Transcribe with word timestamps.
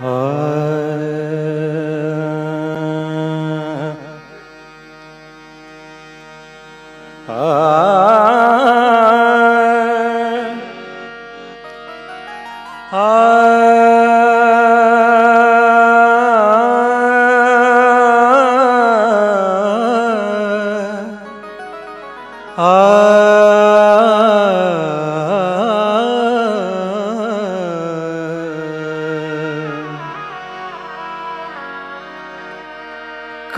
Ah. 0.00 0.48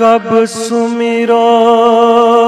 कब 0.02 0.44
सुमिरो 0.44 1.46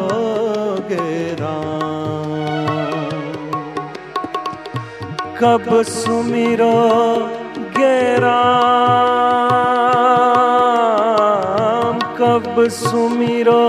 गे 0.88 1.32
राम? 1.32 1.85
कब 5.40 5.66
सुमिरो 5.84 6.76
गे 7.76 7.96
राम 8.18 8.38
कब 12.18 12.60
सुमिरो 12.76 13.66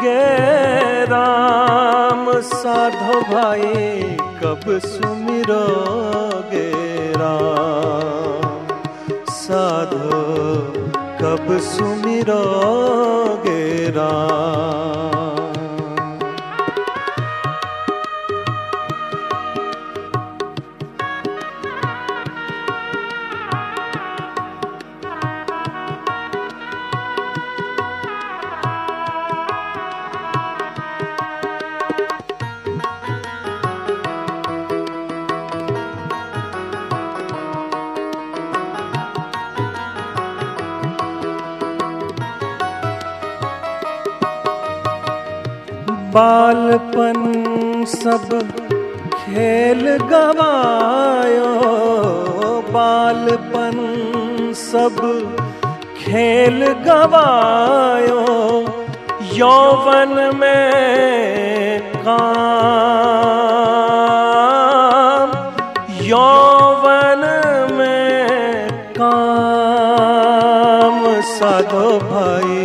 गे 0.00 0.24
राम 1.10 2.24
साधो 2.52 3.20
भाई, 3.32 4.00
कब 4.40 4.64
सुमिरो 4.86 5.60
गे 6.54 6.70
राम 7.16 8.56
साधो, 9.40 10.22
कब 11.20 11.46
सुमिरो 11.68 12.42
गे 13.46 13.60
बालपन 46.14 47.20
सब 47.88 48.28
खेल 49.12 49.82
गवायो, 50.10 51.50
बालपन 52.74 53.78
सब 54.62 54.98
खेल 55.98 56.58
गवायो, 56.86 58.24
यौवन 59.34 60.14
में 60.40 61.80
काम, 62.06 62.48
यौवन 66.08 67.22
में 67.78 68.24
काम, 68.98 70.98
साधो 71.32 71.88
भाई। 72.10 72.59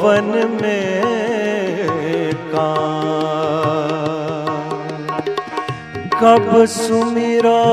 यौवन 0.00 0.58
में 0.62 2.32
का 2.54 2.70
कब 6.20 6.64
सुमिरो 6.64 7.64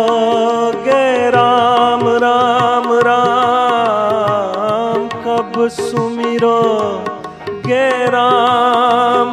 गे 0.75 1.29
राम 1.29 2.07
राम 2.07 2.93
राम। 2.93 5.07
कब 5.07 5.67
सुमिरो 5.67 7.05
गे 7.49 8.07
राम। 8.07 9.31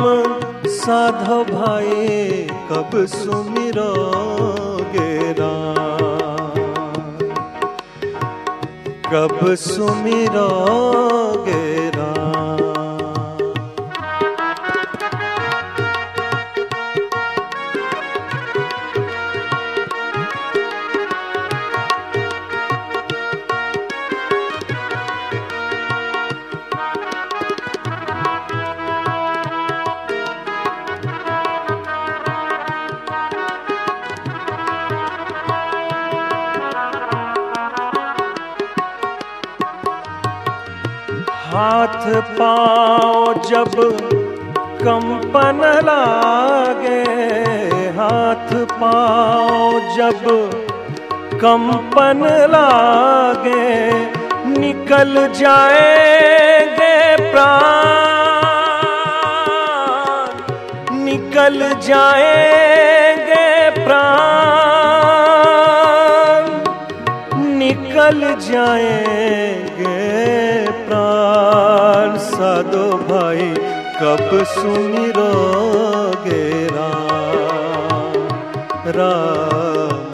साधो 0.66 1.44
भाई, 1.44 2.48
कब 2.72 2.90
सुमिरो 2.94 3.92
गे 4.92 5.32
राम। 5.32 6.14
कब 9.12 9.54
सुमिरो 9.54 10.48
हाथ 41.84 42.04
पाओ 42.36 43.32
जब 43.48 43.74
कंपन 44.80 45.58
लागे, 45.84 47.00
हाथ 47.96 48.52
पाओ 48.70 49.56
जब 49.96 50.22
कंपन 51.42 52.22
लागे, 52.52 53.66
निकल 54.58 55.12
जाएँगे 55.40 56.94
प्राण, 57.30 57.52
निकल 61.04 61.58
जाएँगे 61.88 63.44
प्राण, 63.84 64.02
निकल 67.58 68.20
जाएँगे। 68.48 69.92
साधो 72.54 72.88
भाई 73.06 73.46
कब 74.00 74.28
सुमिरोगे 74.48 76.42
राम 76.74 78.18
राम 78.96 80.04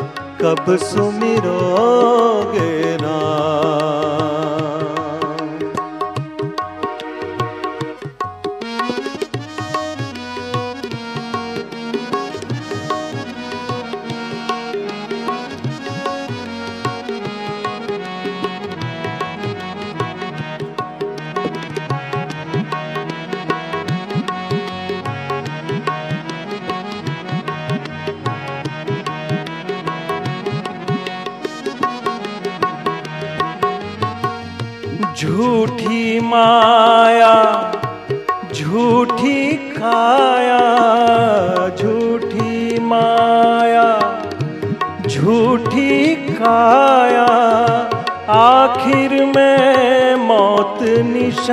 कब 0.40 0.70
सुमिरोगे 0.84 2.79
झूठी 35.20 36.20
माया, 36.20 37.32
झूठी 38.54 39.40
काया, 39.72 40.60
झूठी 41.78 42.78
माया, 42.82 43.88
झूठी 45.08 46.14
काया। 46.30 47.26
आखिर 48.36 49.10
में 49.26 50.14
मौत 50.26 50.82
निशान, 51.06 51.50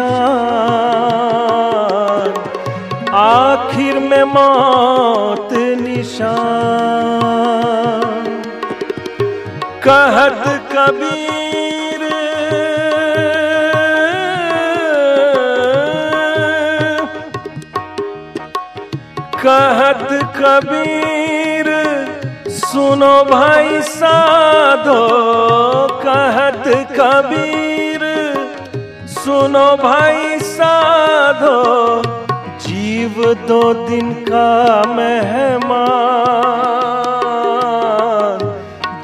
आखिर 3.16 4.00
में 4.00 4.24
मौत 4.34 5.54
निशान। 5.82 6.48
कहत 9.84 10.42
कबीर 10.74 11.37
कहत 19.40 20.08
कबीर, 20.36 21.68
सुनो 22.50 23.16
भाई 23.24 23.82
साधो, 23.82 25.02
कहत 26.04 26.64
कबीर, 26.92 28.04
सुनो 29.16 29.66
भाई 29.84 30.40
साधो, 30.40 31.60
जीव 32.68 33.16
दो 33.48 33.62
दिन 33.88 34.12
का 34.30 34.50
मेहमान, 34.94 35.60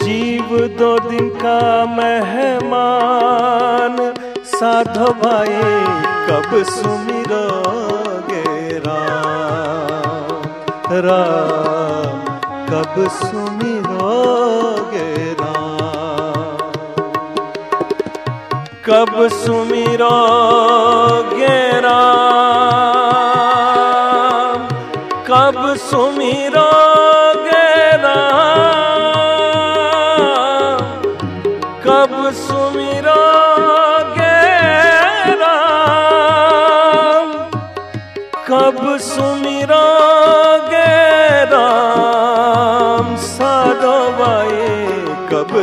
जीव 0.03 0.47
दो 0.79 0.91
दिन 1.09 1.29
का 1.43 1.59
मेहमान, 1.97 3.95
साधो 4.55 5.07
भाई 5.23 5.61
कब 6.27 6.49
सुमिरोगे 6.69 7.62
राम 11.01 12.19
कब 12.69 12.95
सुमिरोगे 13.19 15.09
राम 15.41 16.71
कब 18.87 19.13
सुमिरोगे 19.43 20.52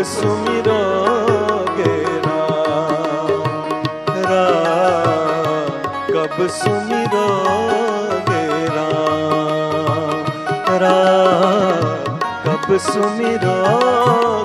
कब 0.00 0.06
सुमिरोगे 0.08 1.94
राम 2.24 3.42
राम 4.30 5.74
कब 6.08 6.36
सुमिरोगे 6.58 8.40
राम 8.76 10.24
राम 10.84 12.16
कब 12.46 12.76
सुमिरोगे 12.86 14.39